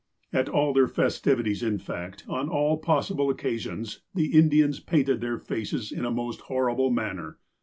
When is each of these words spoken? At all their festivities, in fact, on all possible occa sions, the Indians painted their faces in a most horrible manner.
At 0.33 0.49
all 0.49 0.73
their 0.73 0.87
festivities, 0.87 1.61
in 1.61 1.77
fact, 1.77 2.23
on 2.27 2.49
all 2.49 2.77
possible 2.79 3.31
occa 3.31 3.59
sions, 3.59 4.01
the 4.15 4.35
Indians 4.35 4.79
painted 4.79 5.21
their 5.21 5.37
faces 5.37 5.91
in 5.91 6.05
a 6.05 6.09
most 6.11 6.41
horrible 6.41 6.89
manner. 6.89 7.37